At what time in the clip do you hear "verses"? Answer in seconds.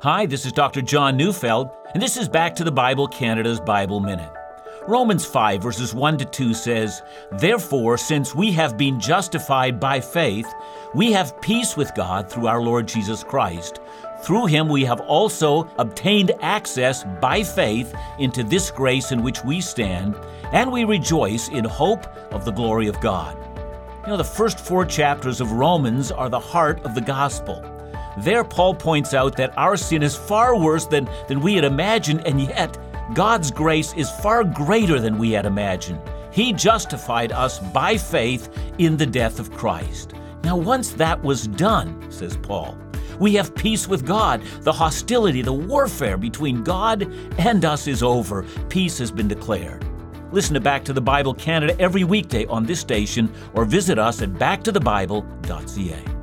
5.62-5.94